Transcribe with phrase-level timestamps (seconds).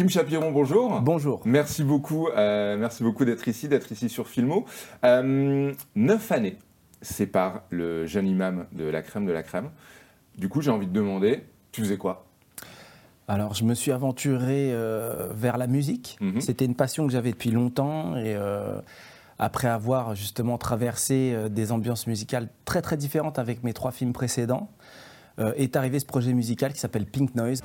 [0.00, 1.02] Kim Chapiron, bonjour.
[1.02, 1.42] Bonjour.
[1.44, 4.64] Merci beaucoup, euh, merci beaucoup d'être ici, d'être ici sur Filmo.
[5.04, 6.56] Euh, neuf années
[7.02, 9.68] séparent le jeune imam de la crème de la crème.
[10.38, 12.24] Du coup, j'ai envie de demander, tu faisais quoi?
[13.28, 16.16] Alors, je me suis aventuré euh, vers la musique.
[16.22, 16.40] Mhm.
[16.40, 18.34] C'était une passion que j'avais depuis longtemps et
[19.38, 24.70] après avoir justement traversé des ambiances musicales très très différentes avec mes trois films précédents,
[25.56, 27.60] est arrivé ce projet musical qui s'appelle Pink Noise.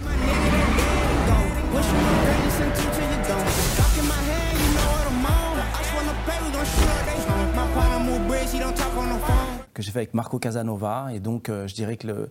[9.76, 11.10] Que j'ai fait avec Marco Casanova.
[11.14, 12.30] Et donc, euh, je dirais que le,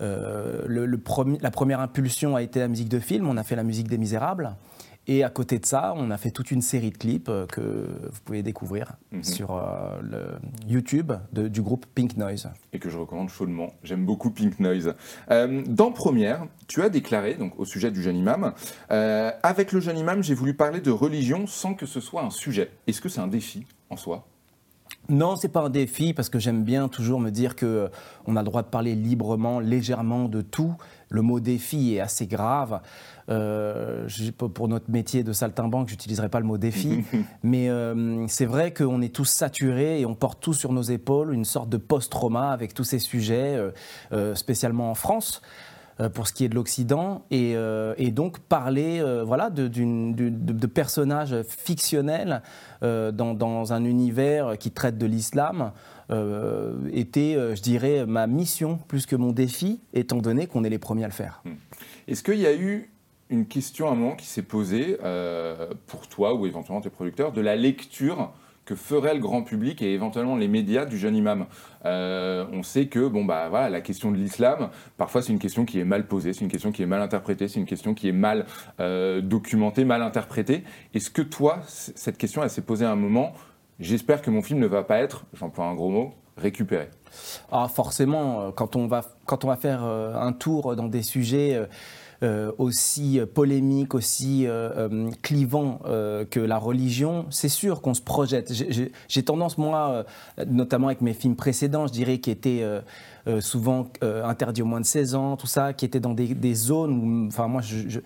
[0.00, 3.28] euh, le, le premier- la première impulsion a été la musique de film.
[3.28, 4.54] On a fait la musique des Misérables.
[5.06, 7.60] Et à côté de ça, on a fait toute une série de clips euh, que
[8.10, 10.24] vous pouvez découvrir sur euh, le
[10.66, 12.48] YouTube de- du groupe Pink Noise.
[12.72, 13.74] et que je recommande chaudement.
[13.82, 14.94] J'aime beaucoup Pink Noise.
[15.30, 18.54] Euh, dans Première, tu as déclaré, donc au sujet du jeune imam,
[18.92, 22.30] euh, avec le jeune imam, j'ai voulu parler de religion sans que ce soit un
[22.30, 22.70] sujet.
[22.86, 24.26] Est-ce que c'est un défi en soi?
[25.08, 27.88] Non, c'est pas un défi parce que j'aime bien toujours me dire que euh,
[28.26, 30.74] on a le droit de parler librement, légèrement de tout.
[31.10, 32.80] Le mot défi est assez grave.
[33.30, 34.08] Euh,
[34.54, 37.04] pour notre métier de saltimbanque, j'utiliserai pas le mot défi,
[37.42, 41.32] mais euh, c'est vrai qu'on est tous saturés et on porte tous sur nos épaules
[41.32, 43.58] une sorte de post-trauma avec tous ces sujets,
[44.12, 45.40] euh, spécialement en France.
[46.00, 51.36] Euh, pour ce qui est de l'Occident, et, euh, donc parler euh, voilà, de, personnages
[51.42, 52.42] fictionnels
[52.82, 55.72] dans, dans un univers qui traite de l'islam
[56.92, 61.04] était, je dirais, ma mission plus que mon défi, étant donné qu'on est les premiers
[61.04, 61.42] à le faire.
[62.08, 62.90] Est-ce qu'il y a eu
[63.30, 64.98] une question à un moment qui s'est posée
[65.86, 68.32] pour toi ou éventuellement tes producteurs de la lecture
[68.64, 71.46] que ferait le grand public et éventuellement les médias du jeune imam
[71.84, 75.64] Euh, On sait que bon bah voilà la question de l'islam parfois c'est une question
[75.66, 78.08] qui est mal posée, c'est une question qui est mal interprétée, c'est une question qui
[78.08, 78.46] est mal
[78.80, 80.64] euh, documentée, mal interprétée.
[80.94, 83.32] Est-ce que toi cette question elle s'est posée à un moment
[83.80, 86.88] J'espère que mon film ne va pas être, j'emploie un gros mot, récupéré?
[87.50, 91.60] Ah, forcément, euh, quand on va, quand on va faire un tour dans des sujets
[92.22, 98.00] euh, aussi euh, polémiques, aussi euh, clivants euh, que la religion, c'est sûr qu'on se
[98.00, 98.52] projette.
[98.52, 100.04] J'ai- tendance, moi,
[100.46, 102.62] notamment avec mes films précédents, je dirais, qui étaient
[103.40, 107.26] souvent interdits aux moins de 16 ans, tout ça, qui étaient dans des, zones où,
[107.28, 108.00] enfin, moi, je-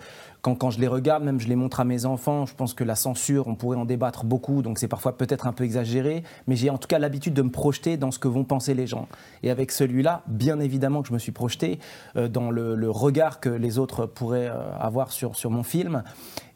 [0.49, 2.85] quand, quand je les regarde, même je les montre à mes enfants, je pense que
[2.85, 6.57] la censure, on pourrait en débattre beaucoup, donc c'est parfois peut-être un peu exagéré, mais
[6.57, 9.09] j'ai en tout cas l'habitude de me projeter dans ce que vont penser les gens.
[9.43, 11.79] Et avec celui-là, bien évidemment que je me suis projeté
[12.17, 16.03] euh, dans le, regard que les autres pourraient euh, avoir sur, sur mon film.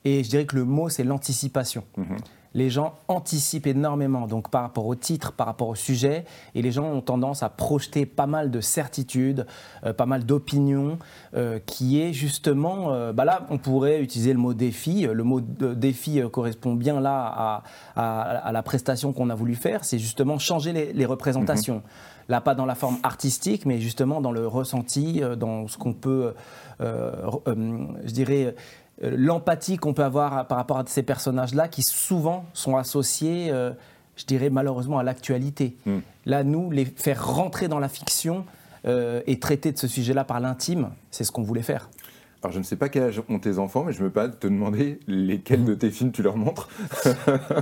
[0.05, 1.85] Et je dirais que le mot, c'est l'anticipation.
[2.55, 6.25] Les gens anticipent énormément, donc par rapport au titre, par rapport au sujet,
[6.55, 9.47] et les gens ont tendance à projeter pas mal de certitudes,
[9.87, 10.99] euh, pas mal d'opinions,
[11.35, 15.03] euh, qui est justement, euh, bah là, on pourrait utiliser le mot défi.
[15.11, 17.63] Le mot défi correspond bien là à,
[17.97, 21.83] à- à la prestation qu'on a voulu faire, c'est justement changer les, les représentations.
[22.29, 26.35] Là, pas dans la forme artistique, mais justement dans le ressenti, dans ce qu'on peut,
[26.81, 27.13] euh,
[27.49, 27.55] euh,
[28.05, 28.55] je dirais,
[29.01, 33.73] l'empathie qu'on peut avoir par rapport à ces personnages-là, qui souvent sont associés, euh,
[34.17, 35.77] je dirais malheureusement, à l'actualité.
[35.87, 35.99] Mm.
[36.27, 38.45] Là, nous, les faire rentrer dans la fiction
[38.87, 41.89] euh, et traiter de ce sujet-là par l'intime, c'est ce qu'on voulait faire.
[42.45, 44.35] Alors je ne sais pas quel âge ont tes enfants, mais je me permets de
[44.35, 46.69] te demander lesquels de tes films tu leur montres.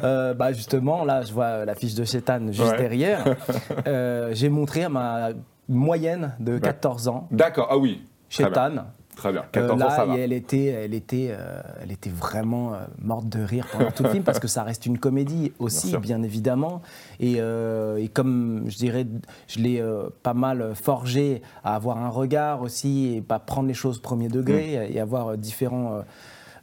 [0.02, 2.78] Euh, bah justement, là, je vois la fiche de Chétan juste Ouais.
[2.78, 3.24] derrière.
[3.86, 5.28] Euh, J'ai montré à ma
[5.68, 8.02] moyenne de 14 ans, D'accord, ah oui.
[8.30, 8.86] Chétan.
[9.20, 9.42] Très bien.
[9.42, 10.16] Euh, 14 là, ans, ça va.
[10.16, 14.02] et elle était, elle était, euh, elle était vraiment euh, morte de rire pendant tout
[14.02, 16.80] le film parce que ça reste une comédie aussi, Bien évidemment.
[17.20, 19.06] Et, euh, et comme je dirais,
[19.46, 19.84] je l'ai
[20.22, 24.28] pas mal forgé à avoir un regard aussi et pas prendre les choses au premier
[24.28, 24.92] degré Mm.
[24.96, 26.02] et avoir différents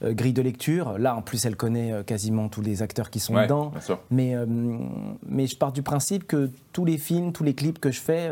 [0.03, 0.97] euh, grilles de lecture.
[0.97, 3.71] Là, en plus, elle connaît euh, quasiment tous les acteurs qui sont Ouais, dedans.
[4.11, 4.45] Mais, euh,
[5.27, 8.29] mais je pars du principe que tous les films, tous les clips que je fais,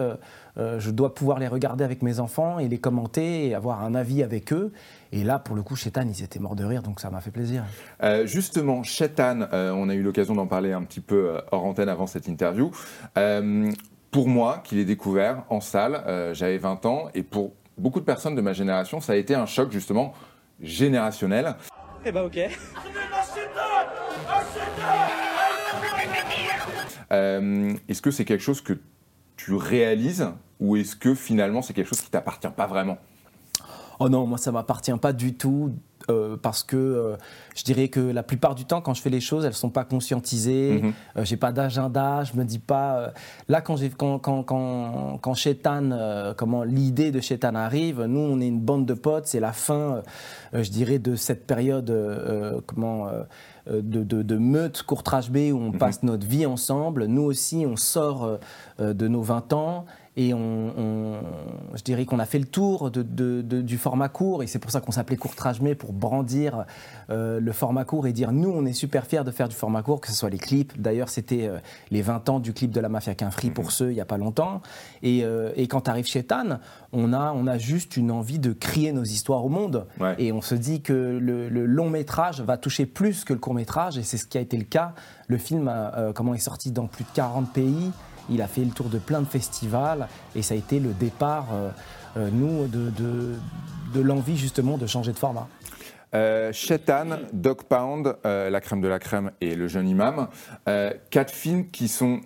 [0.58, 4.24] je dois pouvoir les regarder avec mes enfants et les commenter et avoir un avis
[4.24, 4.72] avec eux.
[5.12, 7.22] Et là, pour le coup, chez Tan, ils étaient morts de rire, donc ça m'a
[7.22, 7.64] fait plaisir.
[8.04, 11.90] Euh, justement, Chetan, euh, on a eu l'occasion d'en parler un petit peu hors antenne
[11.90, 12.72] avant cette interview.
[13.18, 13.72] Euh,
[14.12, 16.04] pour moi, qui l'ai découvert en salle,
[16.34, 19.46] j'avais 20 ans, et pour beaucoup de personnes de ma génération, ça a été un
[19.46, 20.14] choc justement
[20.62, 21.56] générationnel.
[22.06, 22.40] Eh bah ok.
[27.12, 28.74] Euh, est-ce que c'est quelque chose que
[29.38, 30.28] tu réalises,
[30.60, 32.98] ou est-ce que finalement c'est quelque chose qui t'appartient pas vraiment?
[34.00, 35.74] Oh non, moi ça m'appartient pas du tout.
[36.42, 37.16] Parce que
[37.56, 39.70] je dirais que la plupart du temps, quand je fais les choses, elles ne sont
[39.70, 40.80] pas conscientisées.
[40.80, 41.26] Je -hmm.
[41.26, 42.24] j'ai pas d'agenda.
[42.24, 43.14] Je me dis pas.
[43.50, 45.36] là, quand, quand, quand, quand, quand
[46.38, 49.28] comment l'idée de Chétan arrive, nous, on est une bande de potes.
[49.28, 50.02] C'est la fin,
[50.54, 51.90] je dirais, de cette période.
[52.68, 53.10] comment
[53.68, 55.78] euh, de, de, de meute courtrage B où on mhm.
[55.80, 57.06] passe notre vie ensemble.
[57.06, 58.38] Nous aussi, on sort euh,
[58.80, 59.86] euh, de nos 20 ans
[60.18, 61.20] et on,
[61.74, 64.80] je dirais qu'on a fait le tour de, du format court, et c'est pour ça
[64.80, 66.66] qu'on s'appelait Courtrage Mais, pour brandir
[67.10, 69.84] euh, le format court et dire nous, on est super fiers de faire du format
[69.84, 70.80] court, que ce soit les clips.
[70.80, 71.58] D'ailleurs, c'était euh,
[71.92, 73.72] les 20 ans du clip de la Mafia qu'un free pour mhm.
[73.72, 74.62] ceux, il n'y a pas longtemps.
[75.04, 76.60] Et, euh, et quand tu arrives chez Tan,
[76.94, 79.86] on a, on a juste une envie de crier nos histoires au monde.
[80.18, 83.98] Et on se dit que le, long métrage va toucher plus que le court métrage,
[83.98, 84.94] et c'est ce qui a été le cas.
[85.28, 85.72] Le film,
[86.14, 87.92] comment est sorti dans plus de 40 pays.
[88.30, 91.48] Il a fait le tour de plein de festivals et ça a été le départ,
[91.54, 91.70] euh,
[92.18, 95.48] euh, nous, de, l'envie justement de changer de format.
[96.14, 96.52] Euh,
[97.34, 100.28] Dog Pound, La crème de la crème et Le jeune imam,
[101.10, 102.22] quatre films qui sont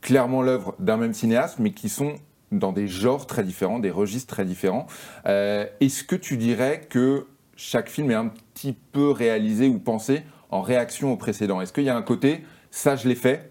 [0.00, 2.14] clairement l'œuvre d'un même cinéaste, mais qui sont
[2.52, 4.86] dans des genres très différents, des registres très différents.
[5.24, 7.26] Est-ce que tu dirais que
[7.56, 11.60] chaque film est un petit peu réalisé ou pensé en réaction au précédent?
[11.60, 13.50] Est-ce qu'il y a un côté, ça je l'ai fait,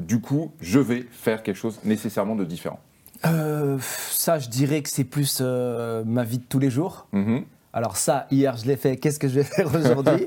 [0.00, 2.80] du coup, je vais faire quelque chose nécessairement de différent
[3.26, 7.06] euh, Ça, je dirais que c'est plus euh, ma vie de tous les jours.
[7.12, 7.44] Mm-hmm.
[7.72, 10.26] Alors ça, hier je l'ai fait, qu'est-ce que je vais faire aujourd'hui?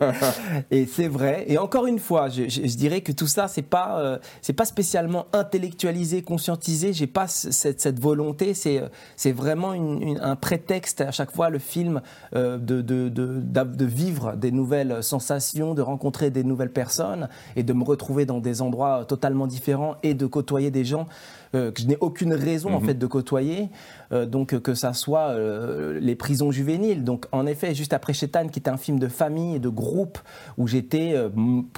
[0.72, 1.44] Et c'est vrai.
[1.48, 5.26] Et encore une fois, je, dirais que tout ça, c'est pas, euh, c'est pas spécialement
[5.34, 6.94] intellectualisé, conscientisé.
[6.94, 8.54] J'ai pas cette, cette volonté.
[8.54, 8.82] C'est,
[9.18, 12.02] c'est vraiment un prétexte à chaque fois le film
[12.34, 17.64] euh, de, de, de, de, vivre des nouvelles sensations, de rencontrer des nouvelles personnes et
[17.64, 21.08] de me retrouver dans des endroits totalement différents et de côtoyer des gens
[21.56, 22.88] euh, que je n'ai aucune raison en mhm.
[22.88, 23.70] fait de côtoyer.
[24.14, 27.04] Euh, donc que ça soit euh, les prisons juvéniles.
[27.04, 30.20] Donc en effet, juste après Chétan, qui était un film de famille et de groupe
[30.58, 31.16] où j'étais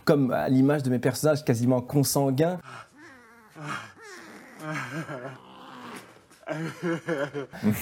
[0.03, 2.59] comme à l'image de mes personnages quasiment consanguins.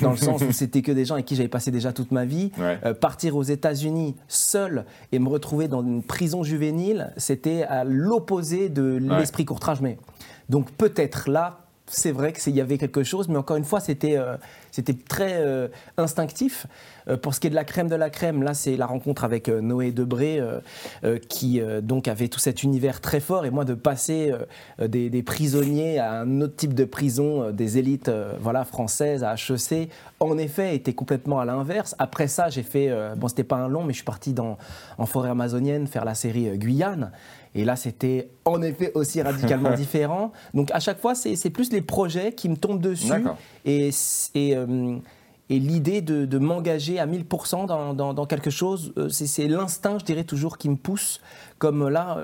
[0.02, 2.26] dans le sens où c'était que des gens avec qui j'avais passé déjà toute ma
[2.26, 2.52] vie.
[3.02, 9.00] partir aux États-Unis seul et me retrouver dans une prison juvénile, c'était à l'opposé de
[9.02, 9.82] l'esprit courtrage.
[9.82, 9.98] Mais
[10.50, 14.18] donc peut-être là, c'est vrai qu'il y avait quelque chose, mais encore une fois, c'était
[14.18, 14.38] euh,
[14.74, 15.68] c'était très euh,
[15.98, 16.66] instinctif.
[17.08, 19.24] Euh, pour ce qui est de la crème de la crème, là, c'est la rencontre
[19.24, 20.42] avec Noé Debré,
[21.30, 23.46] qui donc avait tout cet univers très fort.
[23.46, 24.34] Et moi, de passer
[24.80, 29.90] des, prisonniers à un autre type de prison, des élites voilà, françaises à HEC,
[30.20, 31.96] en effet, était complètement à l'inverse.
[32.00, 34.58] Après ça, j'ai fait, bon, c'était pas un long, mais je suis parti dans,
[34.98, 37.12] en forêt amazonienne faire la série Guyane.
[37.56, 40.32] Et là, c'était en effet aussi radicalement différent.
[40.54, 43.14] Donc à chaque fois, c'est plus les projets qui me tombent dessus
[43.66, 43.92] et,
[44.34, 44.63] et, euh,
[45.50, 50.00] et l'idée de, de m'engager à 1000% dans, dans, dans, quelque chose, euh, c'est l'instinct,
[50.00, 51.22] je dirais toujours, qui me pousse.
[51.60, 52.18] Comme là,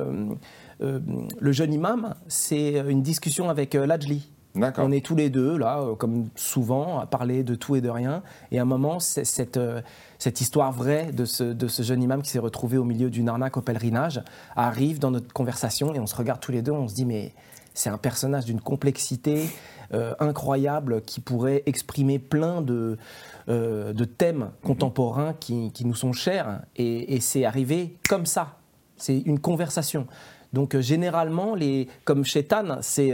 [0.81, 1.00] euh,
[1.39, 4.30] le jeune imam, c'est une discussion avec Lajli.
[4.77, 8.24] On est tous les deux, là, comme souvent, à parler de tout et de rien.
[8.51, 9.59] Et à un moment, cette,
[10.18, 13.30] cette histoire vraie de ce, de ce jeune imam qui s'est retrouvé au milieu d'une
[13.30, 14.21] arnaque au pèlerinage
[14.56, 17.33] arrive dans notre conversation et on se regarde tous les deux, on se dit mais
[17.74, 19.50] c'est un personnage d'une complexité
[19.91, 22.97] euh, incroyable qui pourrait exprimer plein de,
[23.47, 28.57] euh, de thèmes contemporains qui, qui, nous sont chers et, c'est arrivé comme ça.
[28.97, 30.06] C'est une conversation.
[30.53, 33.12] Donc euh, généralement, les, comme chez Tan, c'est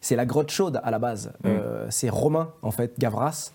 [0.00, 1.32] c'est la grotte chaude à la base.
[1.44, 1.50] Mm.
[1.90, 3.52] c'est Romain, en fait, Gavras,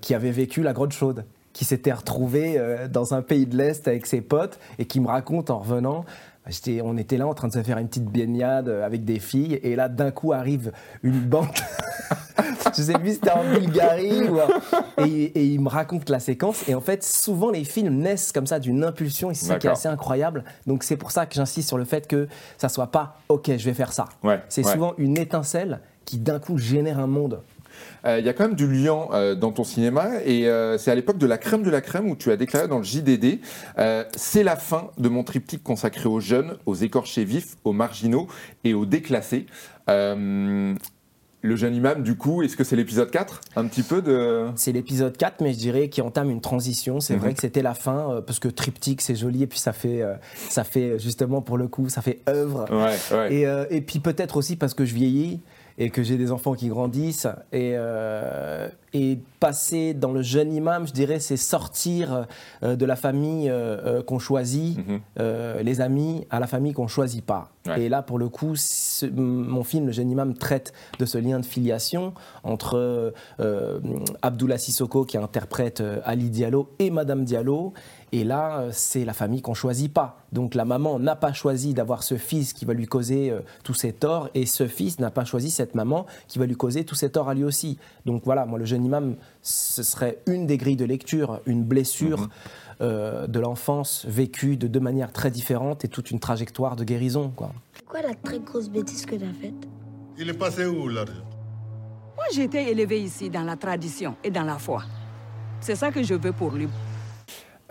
[0.00, 2.60] qui avait vécu la grotte chaude qui s'était retrouvé
[2.90, 6.04] dans un pays de l'Est avec ses potes et qui me raconte en revenant
[6.82, 9.76] on était là en train de se faire une petite baignade avec des filles et
[9.76, 10.72] là d'un coup arrive
[11.02, 11.48] une bande.
[12.76, 14.38] je sais plus si c'était en Bulgarie ou
[14.98, 18.58] et, il me raconte la séquence et en fait souvent les films naissent comme ça
[18.58, 20.44] d'une impulsion et c'est ça qui est assez incroyable.
[20.66, 23.64] Donc c'est pour ça que j'insiste sur le fait que ça soit pas ok je
[23.64, 24.06] vais faire ça.
[24.48, 27.40] c'est souvent une étincelle qui d'un coup génère un monde.
[28.06, 30.90] Euh, il y a quand même du lien euh, dans ton cinéma et euh, c'est
[30.90, 33.40] à l'époque de la crème de la crème où tu as déclaré dans le JDD
[34.16, 38.28] c'est la fin de mon triptyque consacré aux jeunes, aux écorchés vifs, aux marginaux
[38.64, 39.46] et aux déclassés.
[41.46, 44.46] Le jeune imam, du coup, est-ce que c'est l'épisode 4 Un petit peu de.
[44.56, 47.00] C'est l'épisode 4, mais je dirais qui entame une transition.
[47.00, 47.34] C'est vrai mhm.
[47.34, 50.02] que c'était la fin, parce que triptyque, c'est joli, et puis ça fait,
[50.48, 52.64] ça fait justement, pour le coup, ça fait œuvre.
[53.30, 55.40] Et, et, puis peut-être aussi parce que je vieillis
[55.78, 57.26] et que j'ai des enfants qui grandissent.
[57.52, 62.26] Et, euh, et passer dans le jeune imam, je dirais, c'est sortir
[62.62, 65.00] euh, de la famille euh, qu'on choisit, mhm.
[65.62, 67.50] les amis, à la famille qu'on choisit pas.
[67.76, 68.54] Et là, pour le coup,
[69.10, 72.12] mon film, Le jeune imam, traite de ce lien de filiation
[72.42, 73.14] entre
[74.22, 77.72] Abdoulaye Sissoko, qui interprète Ali Diallo, et Madame Diallo.
[78.12, 80.24] Et là, euh, c'est la famille qu'on choisit pas.
[80.32, 83.74] Donc la maman n'a pas choisi d'avoir ce fils qui va lui causer euh, tous
[83.74, 86.94] ses torts, et ce fils n'a pas choisi cette maman qui va lui causer tous
[86.94, 87.78] ses torts à lui aussi.
[88.06, 92.20] Donc voilà, moi le jeune imam, ce serait une des grilles de lecture, une blessure.
[92.20, 92.28] Mhm.
[92.80, 97.32] Euh, de l'enfance vécue de deux manières très différentes et toute une trajectoire de guérison.
[97.34, 97.52] Quoi.
[97.92, 99.68] La très grosse bêtise que tu as faite?
[100.18, 101.12] Il est passé où l'argent
[102.16, 104.82] Moi j'ai été élevé ici dans la tradition et dans la foi.
[105.60, 106.68] C'est ça que je veux pour lui.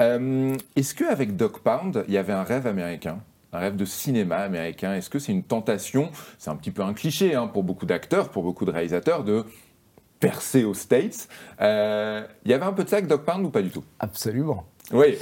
[0.01, 3.19] Euh, est-ce qu'avec Doc Pound, il y avait un rêve américain
[3.53, 4.95] un rêve de cinéma américain?
[4.95, 8.29] Est-ce que c'est une tentation C'est un petit peu un cliché hein, pour beaucoup d'acteurs,
[8.29, 9.45] pour beaucoup de réalisateurs, de
[10.19, 11.27] percer aux States?
[11.61, 13.83] Euh, il y avait un peu de ça avec Doc Pound ou pas du tout?
[13.99, 14.65] Absolument.
[14.91, 15.17] Oui,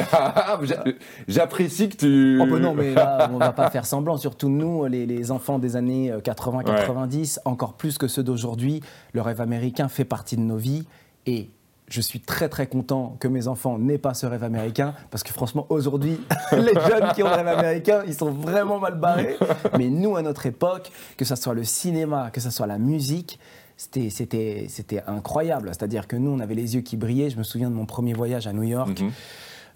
[1.28, 2.40] j'apprécie que tu.
[2.42, 4.18] Oh, ben non, mais là, on va pas faire semblant.
[4.18, 8.82] Surtout nous, les, les enfants des années 80-90, euh, encore plus que ceux d'aujourd'hui,
[9.14, 10.88] le rêve américain fait partie de nos vies.
[11.28, 11.52] Et
[11.92, 15.34] je suis très très content que mes enfants n'aient pas ce rêve américain parce que
[15.34, 16.20] franchement aujourd'hui
[16.54, 19.36] les jeunes qui ont le rêve américain ils sont vraiment mal barrés.
[19.78, 23.40] Mais nous à notre époque que ce soit le cinéma que ce soit la musique
[23.76, 27.30] c'était incroyable c'est à dire que nous on avait les yeux qui brillaient.
[27.30, 29.02] Je me souviens de mon premier voyage à New York.
[29.02, 29.12] Mhm.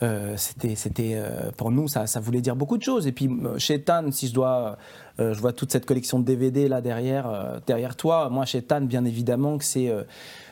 [0.03, 3.07] euh, c'était euh, pour nous ça, ça, voulait dire beaucoup de choses.
[3.07, 4.77] Et puis euh, chez Tan si je dois
[5.17, 9.05] je vois toute cette collection de DVD là derrière derrière toi moi chez Tan bien
[9.05, 9.89] évidemment que c'est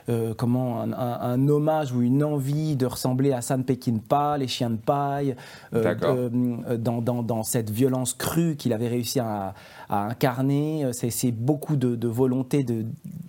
[0.09, 4.77] euh, comment un, hommage ou une envie de ressembler à San Peckinpah, les chiens de
[4.77, 5.35] paille,
[5.73, 9.53] euh, euh, dans, dans, cette violence crue qu'il avait réussi à,
[9.89, 10.89] incarner.
[10.93, 12.85] C'est beaucoup de, volonté de,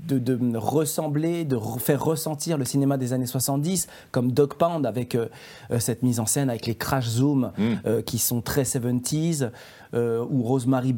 [0.09, 5.17] de, ressembler, de faire ressentir le cinéma des années 70, comme Dog Pound avec
[5.79, 8.03] cette mise en scène avec les crash zoom mm.
[8.03, 9.51] qui sont très 70s.
[9.95, 10.93] Euh, ou Rosemary,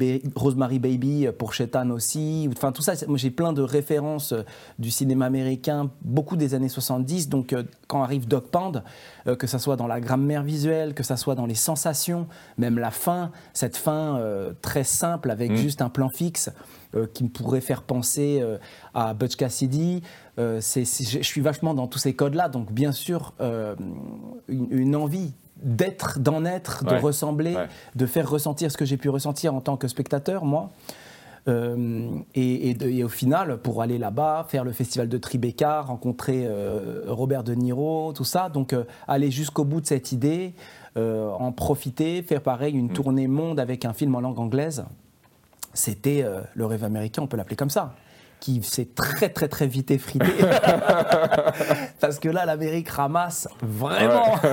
[0.79, 2.49] Baby pour Chetan aussi.
[2.55, 4.33] Enfin, tout ça, moi j'ai plein de références
[4.79, 5.66] du cinéma américain,
[6.01, 7.29] beaucoup des années 70.
[7.29, 8.83] Donc, euh, quand arrive Dog Pound,
[9.39, 12.91] que ça soit dans la grammaire visuelle, que ça soit dans les sensations, même la
[12.91, 14.21] fin, cette fin
[14.61, 15.55] très simple avec mm.
[15.55, 16.49] juste un plan fixe.
[17.13, 18.41] qui me pourrait faire penser
[18.93, 20.01] à Butch Cassidy.
[20.37, 23.33] je suis vachement dans tous ces codes-là, donc bien sûr,
[24.47, 27.57] une, envie d'être, d'en être, de ressembler,
[27.95, 30.71] de faire ressentir ce que j'ai pu ressentir en tant que spectateur, moi.
[31.47, 37.43] Euh, et, au final, pour aller là-bas, faire le festival de Tribeca, rencontrer euh, Robert
[37.43, 40.53] De Niro, tout ça, donc euh, aller jusqu'au bout de cette idée,
[40.95, 42.93] en profiter, faire pareil, une mm.
[42.93, 44.83] tournée monde avec un film en langue anglaise,
[45.75, 46.25] c'était
[46.55, 47.93] le rêve américain, on peut l'appeler comme ça
[48.39, 50.25] qui s'est très très très vite effrité.
[51.99, 54.35] Parce que là, l'Amérique ramasse vraiment.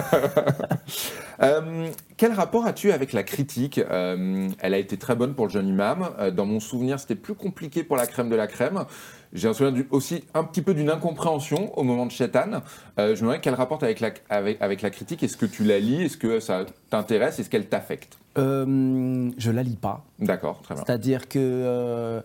[1.43, 3.79] Euh, quel rapport as-tu avec la critique?
[3.79, 6.09] Euh, Elle a été très bonne pour le jeune imam.
[6.21, 8.85] Euh, dans mon souvenir, c'était plus compliqué pour la crème de la crème.
[9.33, 12.63] J'ai un souvenir aussi un petit peu d'une incompréhension au moment de Chetan.
[12.97, 15.25] je me demandais quel rapport avec la, avec, avec la critique.
[15.25, 16.05] Est-ce que tu la lis?
[16.05, 17.41] Est-ce que ça t'intéresse?
[17.41, 18.17] Est-ce qu'elle t'affecte?
[18.37, 20.05] Je la lis pas.
[20.21, 20.85] D'accord, très bien.
[20.87, 22.23] C'est-à-dire que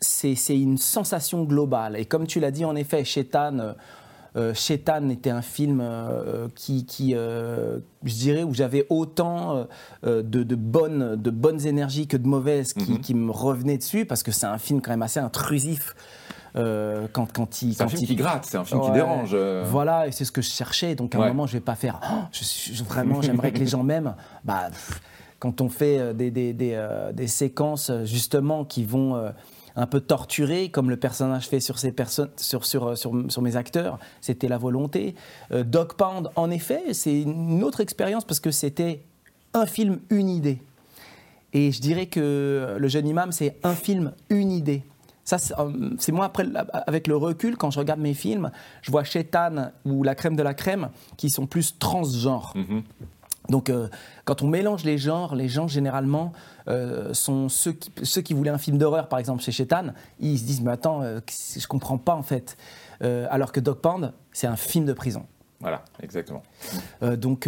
[0.00, 1.96] c'est une sensation globale.
[1.96, 3.74] Et comme tu l'as dit, en effet, Shetan,
[4.36, 4.52] euh,
[5.10, 9.66] était un film euh, qui, euh, je dirais, où j'avais autant
[10.04, 13.00] euh, de, bonnes, de bonnes énergies que de mauvaises qui, mhm.
[13.00, 15.94] qui me revenaient dessus, parce que c'est un film quand même assez intrusif.
[16.54, 19.36] quand, quand il, c'est un film qui gratte, c'est un film qui dérange.
[19.66, 20.94] Voilà, et c'est ce que je cherchais.
[20.94, 22.00] Donc à un moment, je vais pas faire.
[22.04, 24.14] Oh, je, vraiment, j'aimerais que les gens m'aiment.
[24.44, 24.70] Bah,
[25.38, 26.78] quand on fait des, des, des,
[27.14, 29.32] des, séquences justement qui vont
[29.80, 31.96] un peu torturé, comme le personnage fait sur, sur,
[32.36, 33.98] sur, sur, mes acteurs.
[34.20, 35.14] C'était la volonté.
[35.52, 39.02] Euh, Dog Pound, en effet, c'est une autre expérience parce que c'était
[39.54, 40.58] un film, une idée.
[41.52, 44.84] Et je dirais que Le Jeune Imam, c'est un film, une idée.
[45.24, 46.44] Ça, c'est euh, moi, après,
[46.86, 48.50] avec le recul, quand je regarde mes films,
[48.82, 52.52] je vois Shetan ou La Crème de la Crème qui sont plus transgenres.
[52.56, 52.82] Mm-hmm.
[53.50, 53.88] Donc, euh,
[54.24, 56.32] quand on mélange les genres, les gens généralement
[56.68, 59.88] euh, sont ceux qui, ceux qui, voulaient un film d'horreur, par exemple chez Chetan,
[60.20, 62.56] ils se disent mais attends, euh, je comprends pas en fait.
[63.02, 65.26] alors que Dog Pound, c'est un film de prison.
[65.62, 66.42] Voilà, exactement.
[67.02, 67.46] donc,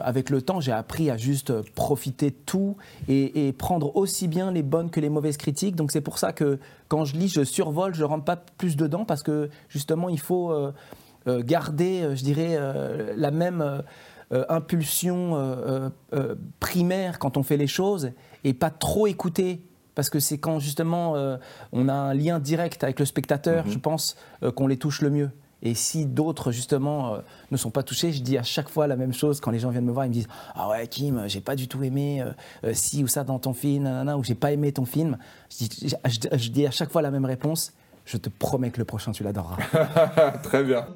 [0.00, 2.76] avec le temps, j'ai appris à juste profiter de tout
[3.06, 5.76] et, prendre aussi bien les bonnes que les mauvaises critiques.
[5.76, 8.76] Donc, c'est pour ça que quand je lis, je survole, je ne rentre pas plus
[8.76, 10.52] dedans parce que justement, il faut
[11.26, 12.58] garder, je dirais,
[13.16, 13.82] la même
[14.32, 18.10] euh, impulsion euh, euh, primaire quand on fait les choses
[18.42, 19.62] et pas trop écouter
[19.94, 21.14] parce que c'est quand justement
[21.72, 23.72] on a un lien direct avec le spectateur, mhm.
[23.72, 24.16] je pense,
[24.54, 25.30] qu'on les touche le mieux.
[25.62, 27.16] Et si d'autres, justement,
[27.50, 29.70] ne sont pas touchés, je dis à chaque fois la même chose quand les gens
[29.70, 32.22] viennent me voir, ils me disent Ah ouais, Kim, j'ai pas du tout aimé
[32.74, 35.16] ci ou ça dans ton film, nanana, ou j'ai pas aimé ton film.
[35.50, 35.94] Je dis,
[36.32, 37.72] je dis, à chaque fois la même réponse
[38.04, 39.56] Je te promets que le prochain, tu l'adoreras.
[40.42, 40.86] Très bien.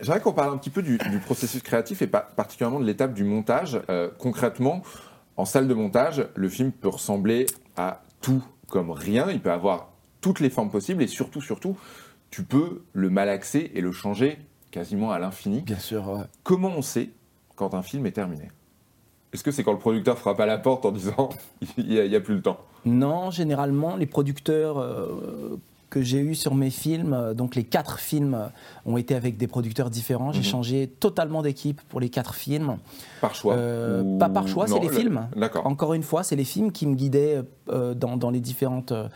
[0.00, 3.24] J'aimerais qu'on parle un petit peu du, processus créatif et pas particulièrement de l'étape du
[3.24, 3.80] montage.
[3.88, 4.82] Euh, concrètement,
[5.36, 7.46] en salle de montage, le film peut ressembler
[7.76, 9.30] à tout comme rien.
[9.30, 11.76] Il peut avoir toutes les formes possibles et surtout, surtout,
[12.30, 14.38] tu peux le malaxer et le changer
[14.70, 15.62] quasiment à l'infini.
[15.62, 16.08] Bien sûr.
[16.08, 16.24] Ouais.
[16.42, 17.10] Comment on sait
[17.56, 18.50] quand un film est terminé
[19.32, 21.30] Est-ce que c'est quand le producteur frappe à la porte en disant
[21.78, 22.58] il n'y a, plus le temps?
[22.84, 25.58] Non, généralement, les producteurs euh,
[25.90, 28.50] que j'ai eus sur mes films, euh, donc les quatre films
[28.84, 30.32] ont été avec des producteurs différents.
[30.32, 30.44] J'ai Mhm.
[30.44, 32.76] changé totalement d'équipe pour les quatre films.
[33.20, 35.28] Par choix Euh, ou- Pas par choix, c'est les le- films.
[35.34, 35.66] D'accord.
[35.66, 39.08] Encore une fois, c'est les films qui me guidaient euh, dans, dans les différentes euh,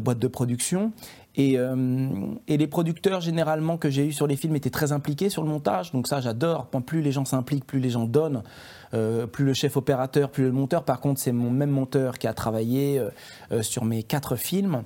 [0.00, 0.92] boîtes de production.
[1.36, 5.30] Et, euh, et les producteurs, généralement, que j'ai eu sur les films étaient très impliqués
[5.30, 5.92] sur le montage.
[5.92, 6.66] Donc ça, j'adore.
[6.66, 8.42] Plus les gens s'impliquent, plus les gens donnent.
[8.94, 10.84] Euh, plus le chef opérateur, plus le monteur.
[10.84, 13.02] Par contre, c'est mon même monteur qui a travaillé
[13.50, 14.82] euh, sur mes quatre films.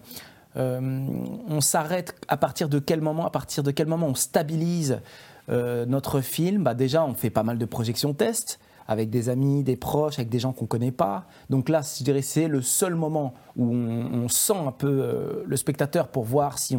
[0.58, 5.00] On s'arrête à partir de quel moment À partir de quel moment on stabilise
[5.48, 6.62] notre film?
[6.62, 10.28] Bah Déjà, on fait pas mal de projections tests avec des amis, des proches, avec
[10.28, 11.24] des gens qu'on connaît pas.
[11.50, 15.42] Donc là, je dirais c'est le seul moment où on, on sent un peu euh,
[15.46, 16.76] le spectateur pour voir si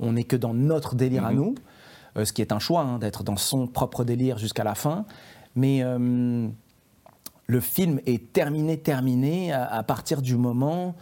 [0.00, 1.36] on n'est que dans notre délire à Mhm.
[1.36, 1.54] nous,
[2.18, 5.06] Euh, ce qui est un choix hein, d'être dans son propre délire jusqu'à la fin.
[5.56, 6.46] Mais euh,
[7.46, 10.94] le film est terminé, terminé à, à partir du moment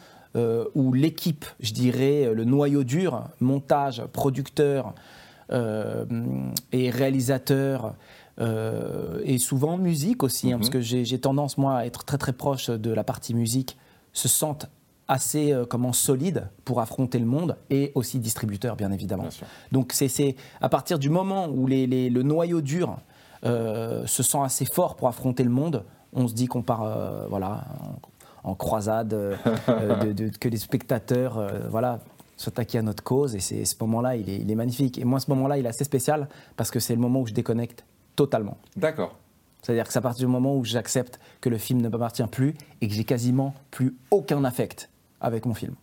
[0.77, 4.95] où l'équipe, je dirais, le noyau dur, montage, producteur
[6.73, 7.95] et réalisateur,
[8.41, 10.61] euh, et souvent musique aussi, hein, Mhm.
[10.61, 13.77] parce que j'ai tendance, moi, à être très très proche de la partie musique,
[14.13, 14.69] se sentent
[15.09, 19.25] assez euh, comment solides pour affronter le monde, et aussi distributeurs, bien évidemment.
[19.25, 19.47] Bien.
[19.73, 22.97] Donc c'est- c'est à partir du moment où les- les- le noyau dur
[23.45, 25.83] euh, se sent assez fort pour affronter le monde,
[26.13, 27.65] on se dit qu'on part euh, voilà,
[28.45, 32.01] en, en croisade, de- de- que les spectateurs voilà,
[32.37, 33.35] s'attaquent à notre cause.
[33.35, 34.99] Et c'est ce moment-là, il est, il est magnifique.
[34.99, 37.33] Et moi, ce moment-là, il est assez spécial parce que c'est le moment où je
[37.35, 37.85] déconnecte
[38.17, 38.59] totalement.
[38.77, 39.17] D'accord.
[39.63, 42.55] C'est-à-dire que c'est à partir du moment où j'accepte que le film ne m'appartient plus
[42.81, 44.89] et que j'ai quasiment plus aucun affect
[45.21, 45.75] avec mon film.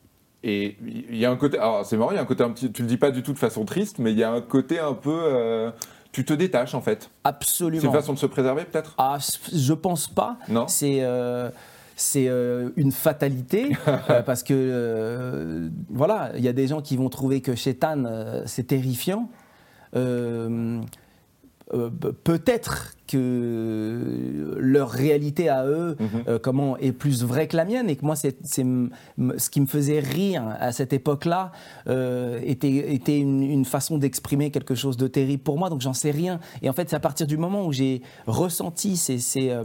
[0.43, 2.51] Et il y a un côté, alors c'est marrant, il y a un côté un
[2.51, 4.41] petit, tu le dis pas du tout de façon triste, mais il y a un
[4.41, 5.71] côté un peu, euh,
[6.11, 7.09] tu te détaches en fait.
[7.23, 7.81] Absolument.
[7.81, 8.93] C'est une façon de se préserver peut-être?
[8.97, 9.17] Ah,
[9.53, 10.37] je pense pas.
[10.47, 10.67] Non.
[10.67, 11.49] C'est euh,
[11.97, 13.75] c'est euh, une fatalité
[14.25, 19.29] parce que voilà, il y a des gens qui vont trouver que euh, c'est terrifiant.
[21.73, 26.07] Euh, pe- Peut-être que leur réalité à eux, Mhm.
[26.27, 29.65] euh, comment est plus vraie que la mienne, et que moi, c'est ce qui me
[29.65, 31.51] faisait rire à cette époque-là
[31.87, 35.69] euh, était, était une, une façon d'exprimer quelque chose de terrible pour moi.
[35.69, 36.39] Donc j'en sais rien.
[36.61, 39.63] Et en fait, c'est à partir du moment où j'ai ressenti ces, ces, euh,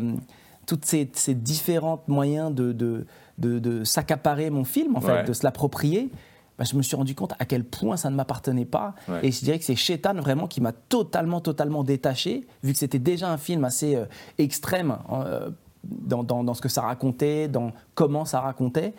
[0.66, 3.06] toutes ces, ces différents moyens de, de,
[3.38, 5.24] de, de s'accaparer mon film, en fait, Ouais.
[5.24, 6.10] de se l'approprier.
[6.58, 8.94] Bah, je me suis rendu compte à quel point ça ne m'appartenait pas.
[9.08, 9.20] Ouais.
[9.26, 12.98] Et je dirais que c'est Chétan vraiment qui m'a totalement, totalement détaché, vu que c'était
[12.98, 14.04] déjà un film assez euh,
[14.38, 15.50] extrême euh,
[15.84, 18.94] dans, dans- dans ce que ça racontait, dans comment ça racontait.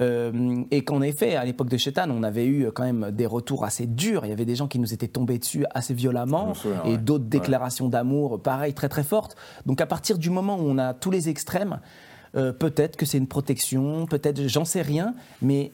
[0.00, 3.64] Euh, et qu'en effet, à l'époque de Chétan, on avait eu quand même des retours
[3.64, 4.24] assez durs.
[4.24, 6.98] Il y avait des gens qui nous étaient tombés dessus assez violemment souviens, et ouais.
[6.98, 7.30] d'autres Ouais.
[7.30, 9.36] déclarations d'amour, pareil, très très fortes.
[9.66, 11.78] Donc à partir du moment où on a tous les extrêmes,
[12.32, 15.70] peut-être que c'est une protection, peut-être, j'en sais rien, mais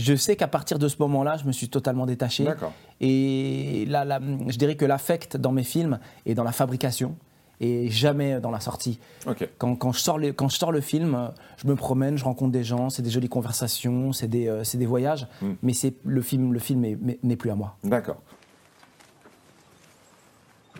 [0.00, 2.44] je sais qu'à partir de ce moment-là, je me suis totalement détaché.
[2.44, 2.72] D'accord.
[3.00, 7.16] Et là, là, je dirais que l'affect dans mes films est dans la fabrication
[7.60, 8.98] et jamais dans la sortie.
[9.26, 9.46] Ok.
[9.58, 12.52] Quand, quand je sors le, quand je sors le film, je me promène, je rencontre
[12.52, 15.52] des gens, c'est des jolies conversations, c'est des, euh, c'est des voyages, Mm.
[15.62, 17.76] mais c'est le film, le film est- mais- n'est plus à moi.
[17.84, 18.22] D'accord.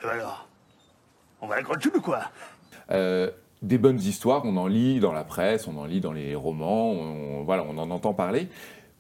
[0.03, 0.47] Et alors?
[1.43, 2.21] On va à la ou quoi?
[2.91, 3.31] Euh,
[3.63, 6.91] des bonnes histoires, on en lit dans la presse, on en lit dans les romans,
[6.93, 8.49] on, voilà, on en entend parler.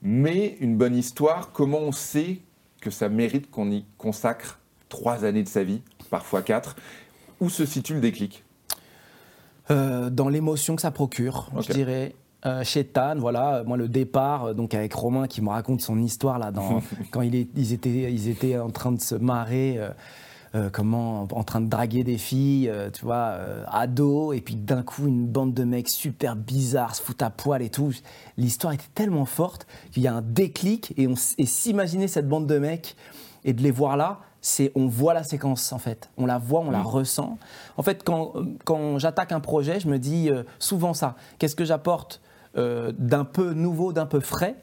[0.02, 2.38] Mais une bonne histoire, comment on sait
[2.80, 4.58] que ça mérite qu'on y consacre
[4.88, 6.76] trois années de sa vie, parfois quatre?
[7.40, 8.44] Où se situe le déclic?
[9.70, 12.14] Euh, dans l'émotion que ça procure, je dirais.
[12.46, 15.98] Euh, chez Tan, voilà, euh, moi le départ, donc avec Romain qui me raconte son
[15.98, 19.74] histoire là, dans, quand il est- ils, étaient, ils étaient en train de se marrer,
[19.76, 19.90] euh,
[20.54, 24.56] euh, comment, en train de draguer des filles, euh, tu vois, euh, ados, et puis
[24.56, 27.92] d'un coup une bande de mecs super bizarres se foutent à poil et tout.
[28.36, 32.46] L'histoire était tellement forte qu'il y a un déclic et, on et s'imaginer cette bande
[32.46, 32.96] de mecs
[33.44, 36.60] et de les voir là, c'est on voit la séquence en fait, on la voit,
[36.60, 37.38] on la ressent.
[37.76, 38.32] En fait, quand,
[38.64, 41.16] quand j'attaque un projet, je me dis euh, souvent ça.
[41.38, 42.20] Qu'est-ce que j'apporte
[42.56, 44.56] euh, d'un peu nouveau, d'un peu frais,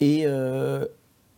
[0.00, 0.86] et euh,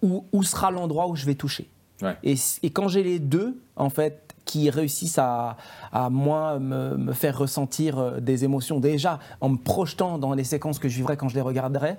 [0.03, 1.71] où, où sera l'endroit où je vais toucher?
[2.03, 2.17] Ouais.
[2.25, 2.37] Et,
[2.71, 5.57] quand j'ai les deux, en fait, qui réussissent à,
[5.93, 10.45] à moi me, me faire ressentir euh, des émotions déjà en me projetant dans les
[10.45, 11.99] séquences que je vivrais quand je les regarderais.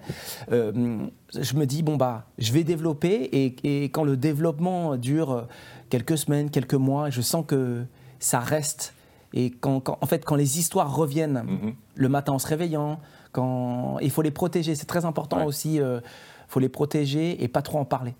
[0.51, 0.99] euh,
[1.37, 5.45] je me dis bon bah je vais développer et, et quand le développement dure
[5.89, 7.83] quelques semaines, quelques mois, je sens que
[8.19, 8.93] ça reste
[9.33, 11.73] et quand, quand- en fait quand les histoires reviennent Mhm.
[11.95, 12.99] le matin en se réveillant,
[13.33, 15.45] quand il faut les protéger, c'est très important Ouais.
[15.45, 15.75] aussi.
[15.75, 16.01] Il
[16.47, 18.15] faut les protéger et pas trop en parler.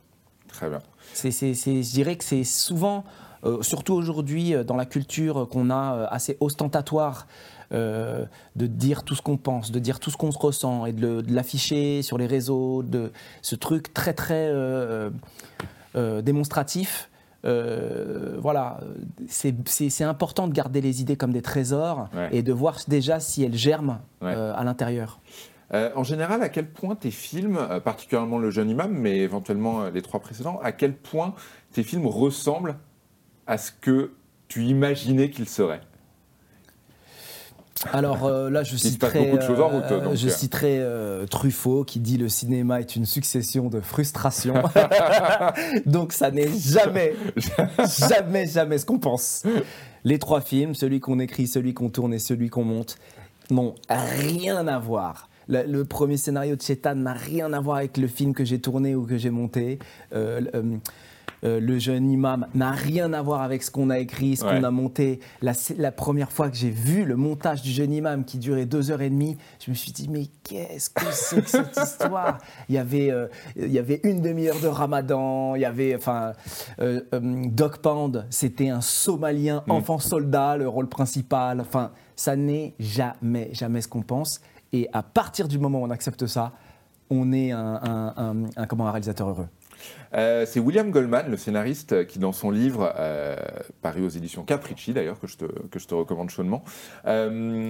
[0.58, 0.82] Très bien.
[1.14, 3.04] C'est, c'est- c'est- je dirais que c'est souvent,
[3.46, 7.28] euh, surtout aujourd'hui, euh, dans la culture qu'on a euh, assez ostentatoire,
[7.74, 10.94] euh, de dire tout ce qu'on pense, de dire tout ce qu'on se ressent et
[10.94, 15.10] de, le- de l'afficher sur les réseaux, de ce truc très très euh,
[15.96, 17.10] euh, démonstratif.
[17.46, 18.80] Euh, voilà,
[19.30, 22.30] c'est, c'est- c'est important de garder les idées comme des trésors Ouais.
[22.32, 24.34] et de voir déjà si elles germent Ouais.
[24.36, 25.20] euh, à l'intérieur.
[25.74, 29.84] Euh, en général, à quel point tes films, euh, particulièrement Le Jeune Imam, mais éventuellement
[29.84, 31.34] euh, les trois précédents, à quel point
[31.74, 32.78] tes films ressemblent
[33.48, 34.14] à ce que
[34.48, 35.82] tu imaginais qu'ils seraient?
[37.94, 40.84] Alors là, je citerai, route, je citerai
[41.30, 44.64] Truffaut qui dit le cinéma est une succession de frustrations.
[45.86, 47.14] donc ça n'est jamais,
[48.10, 49.44] jamais, jamais ce qu'on pense.
[50.04, 52.98] Les trois films, celui qu'on écrit, celui qu'on tourne et celui qu'on monte,
[53.52, 55.27] n'ont rien à voir.
[55.48, 58.60] Le, le premier scénario de Chetan n'a rien à voir avec le film que j'ai
[58.60, 59.80] tourné ou que j'ai monté.
[60.14, 60.78] Euh, euh,
[61.44, 64.58] euh, le jeune imam n'a rien à voir avec ce qu'on a écrit, ce Ouais.
[64.58, 65.20] qu'on a monté.
[65.44, 68.90] La, la première fois que j'ai vu le montage du jeune imam qui durait deux
[68.90, 72.40] heures et demie, je me suis dit mais qu'est-ce que c'est que cette histoire?
[72.70, 76.34] Il y avait, euh, il y avait une demi-heure de Ramadan, il y avait, enfin,
[76.80, 81.62] euh, Doc Pound, c'était un Somalien enfant soldat, le rôle principal.
[81.62, 84.42] Enfin, ça n'est jamais, jamais ce qu'on pense.
[84.74, 86.54] Et à partir du moment où on accepte ça,
[87.10, 89.48] on est un, un- comment, un réalisateur heureux.
[90.14, 93.36] Euh, c'est William Goldman, le scénariste, euh, qui dans son livre, euh,
[93.82, 96.64] paru aux éditions Capricci d'ailleurs, que, je te- que je te recommande chaudement,
[97.06, 97.70] euh,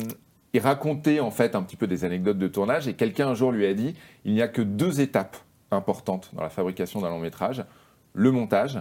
[0.54, 3.52] il racontait en fait un petit peu des anecdotes de tournage et quelqu'un un jour
[3.52, 5.36] lui a dit il n'y a que deux étapes
[5.72, 7.66] importantes dans la fabrication d'un long métrage,
[8.14, 8.80] le montage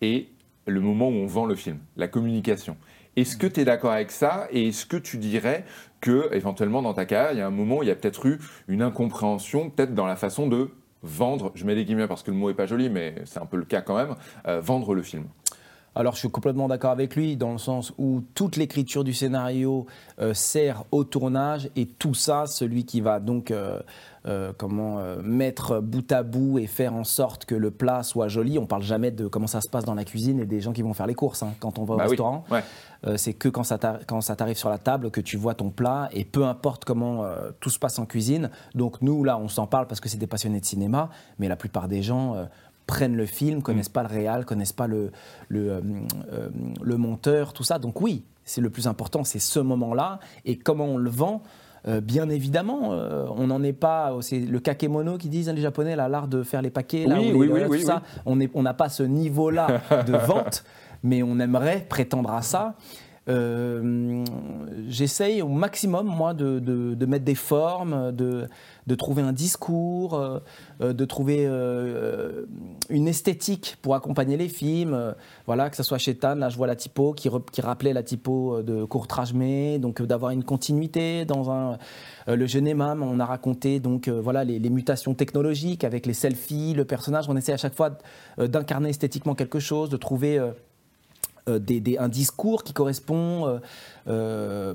[0.00, 0.28] et
[0.66, 2.76] le moment où on vend le film, la communication.
[3.16, 4.46] Est-ce que tu es d'accord avec ça?
[4.50, 5.64] Et est-ce que tu dirais
[6.00, 8.38] que éventuellement dans ta carrière, il y a un moment il y a peut-être eu
[8.68, 10.70] une incompréhension, peut-être dans la façon de
[11.02, 13.46] vendre, je mets des guillemets parce que le mot est pas joli, mais c'est un
[13.46, 15.24] peu le cas quand même, euh, vendre le film.
[15.98, 19.84] Alors je suis complètement d'accord avec lui dans le sens où toute l'écriture du scénario
[20.20, 23.80] euh, sert au tournage et tout ça, celui qui va donc euh,
[24.26, 28.60] euh, comment mettre bout à bout et faire en sorte que le plat soit joli.
[28.60, 30.82] On parle jamais de comment ça se passe dans la cuisine et des gens qui
[30.82, 32.44] vont faire les courses hein, quand on va au Bah oui, restaurant.
[32.52, 32.62] ouais.
[33.16, 35.70] C'est que quand ça t'arri- quand ça t'arrive sur la table que tu vois ton
[35.70, 37.24] plat et peu importe comment
[37.60, 38.50] tout se passe en cuisine.
[38.74, 41.08] Donc nous là on s'en parle parce que c'est des passionnés de cinéma,
[41.38, 42.34] mais la plupart des gens
[42.88, 45.12] prennent le film, connaissent pas le réal, connaissent pas le,
[45.48, 45.80] le, euh,
[46.32, 46.48] euh,
[46.82, 47.78] le monteur, tout ça.
[47.78, 51.42] Donc oui, c'est le plus important, c'est ce moment-là et comment on le vend?
[51.86, 54.12] Euh, bien évidemment, euh, on n'en est pas.
[54.20, 57.32] C'est le kakemono qui disent hein, les Japonais, l'art de faire les paquets, là, Oui,
[57.32, 58.02] ou les- oui, oui, tout ça.
[58.26, 60.64] On n'a pas ce niveau-là de vente,
[61.04, 62.74] mais on aimerait prétendre à ça.
[63.28, 64.24] Euh,
[64.88, 68.48] J'essaye au maximum, moi, de, mettre des formes, de,
[68.96, 70.38] trouver un discours, euh,
[70.80, 71.46] euh, de trouver
[72.88, 75.14] une esthétique pour accompagner les films.
[75.46, 77.28] Voilà, que ce soit chez Tan, là, je vois la typo qui,
[77.60, 81.76] rappelait la typo de Courtrajmé, donc d'avoir une continuité dans
[82.26, 86.74] le jeune Emam, on a raconté donc voilà les, les mutations technologiques avec les selfies,
[86.74, 87.26] le personnage.
[87.28, 87.98] On essaie à chaque fois
[88.38, 90.40] d'incarner esthétiquement quelque chose, de trouver
[91.58, 93.58] des- des- un discours qui correspond euh,
[94.08, 94.74] euh,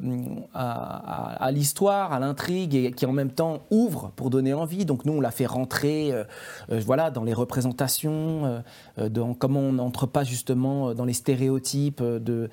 [0.53, 4.85] à, à- à l'histoire, à l'intrigue et qui en même temps ouvre pour donner envie.
[4.85, 6.23] Donc nous, on l'a fait rentrer euh,
[6.71, 8.59] euh, voilà, dans les représentations, euh,
[8.99, 12.49] euh, dans comment on n'entre pas justement euh, dans les stéréotypes euh, de,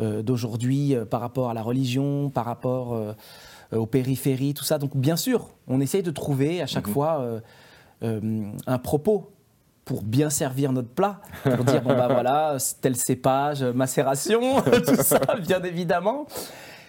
[0.00, 3.12] euh, d'aujourd'hui euh, par rapport à la religion, par rapport euh,
[3.72, 4.78] euh, aux périphéries, tout ça.
[4.78, 7.40] Donc bien sûr, on essaye de trouver à chaque fois euh,
[8.02, 9.30] euh, un propos
[9.86, 15.20] pour bien servir notre plat, pour dire bon bah voilà, tel cépage, macération, tout ça,
[15.40, 16.26] bien évidemment.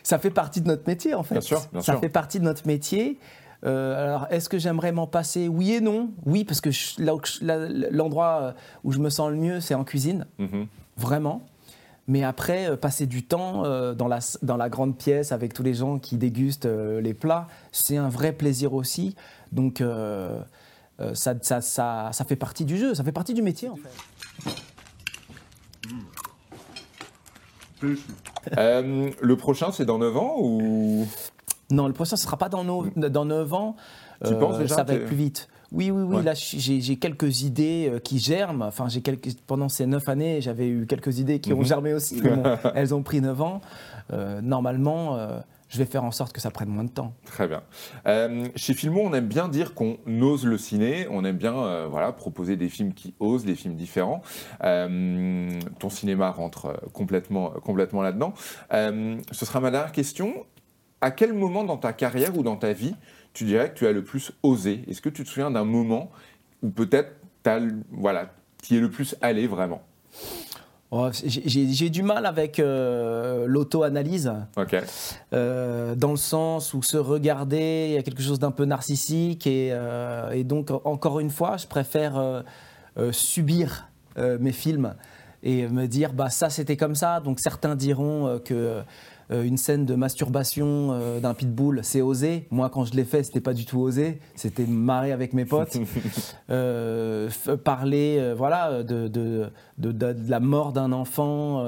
[0.01, 1.35] Ça fait partie de notre métier en fait.
[1.35, 2.01] Bien sûr, bien ça sûr.
[2.01, 3.19] fait partie de notre métier.
[3.65, 5.47] Euh, alors, est-ce que j'aimerais m'en passer?
[5.47, 6.09] Oui et non.
[6.25, 9.59] Oui, parce que je- là où je- là, l'endroit où je me sens le mieux,
[9.59, 10.65] c'est en cuisine, Mhm.
[10.97, 11.43] vraiment.
[12.07, 15.61] Mais après, euh, passer du temps euh, dans, la, dans la grande pièce avec tous
[15.63, 19.15] les gens qui dégustent euh, les plats, c'est un vrai plaisir aussi.
[19.51, 19.81] Donc,
[20.99, 23.69] euh, euh, ça, ça, ça, ça fait partie du jeu, ça fait partie du métier
[23.69, 24.53] en fait.
[28.57, 31.05] Euh, le prochain, c'est dans 9 ans ou?
[31.69, 33.75] Non, le prochain, ce ne sera pas dans, dans 9 ans.
[34.25, 35.47] Tu penses déjà, Ça va être plus vite.
[35.73, 36.15] Oui, oui, oui.
[36.17, 36.23] Ouais.
[36.23, 38.61] Là, j'ai quelques idées euh, qui germent.
[38.61, 39.35] Enfin, j'ai quelques...
[39.45, 41.65] pendant ces neuf années, j'avais eu quelques idées qui ont Mhm.
[41.65, 42.21] germé aussi.
[42.23, 43.59] mais bon, elles ont pris neuf ans.
[44.13, 47.13] Euh, normalement, euh, je vais faire en sorte que ça prenne moins de temps.
[47.25, 47.63] Très bien.
[48.07, 51.87] Euh, chez Filmo, on aime bien dire qu'on ose le ciné, on aime bien euh,
[51.89, 54.21] voilà, proposer des films qui osent, des films différents.
[54.63, 58.33] Euh, ton cinéma rentre complètement, complètement là-dedans.
[58.71, 60.45] Ce sera ma dernière question.
[61.01, 62.95] À quel moment dans ta carrière ou dans ta vie
[63.33, 64.83] tu dirais que tu as le plus osé?
[64.87, 66.09] Est-ce que tu te souviens d'un moment
[66.63, 67.11] où peut-être
[67.45, 68.31] le- voilà,
[68.63, 69.83] tu y es le plus allé vraiment?
[70.89, 74.31] Oh, j'ai- du mal avec euh, l'auto-analyse.
[75.33, 79.45] Euh, dans le sens où se regarder, il y a quelque chose d'un peu narcissique
[79.47, 82.43] et, euh, et donc encore une fois, je préfère
[83.11, 84.95] subir mes films
[85.43, 87.19] et me dire bah ça c'était comme ça.
[87.19, 88.81] Donc certains diront que
[89.31, 92.47] euh, une scène de masturbation euh, d'un pitbull c'est osé.
[92.51, 95.77] Moi quand je l'ai fait c'était pas du tout osé, c'était marrer avec mes potes.
[96.49, 97.29] Euh,
[97.65, 101.59] parler voilà de, de, de- de- de la mort d'un enfant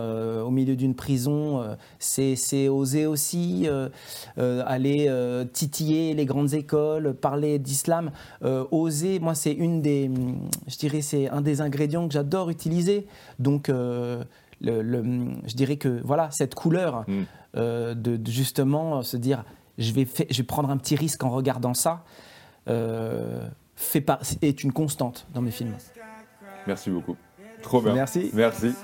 [0.45, 1.61] au milieu d'une prison,
[1.99, 3.67] c'est c'est oser aussi
[4.37, 5.11] aller
[5.53, 8.11] titiller les grandes écoles, parler d'islam,
[8.71, 9.19] oser.
[9.19, 10.09] Moi, c'est une des,
[10.67, 13.05] je dirais, c'est un des ingrédients que j'adore utiliser.
[13.37, 14.19] Donc, le,
[14.61, 15.03] le-
[15.45, 17.23] je dirais que voilà cette couleur Mm.
[17.55, 19.43] Euh, de, de justement se dire,
[19.77, 22.03] je vais, je vais prendre un petit risque en regardant ça.
[22.67, 25.75] euh, fait par- est une constante dans mes films.
[26.67, 27.15] Merci beaucoup.
[27.61, 27.93] Trop bien.
[27.93, 28.29] Merci.
[28.33, 28.75] Merci.